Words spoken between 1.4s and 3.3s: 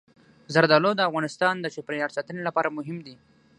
د چاپیریال ساتنې لپاره مهم دي.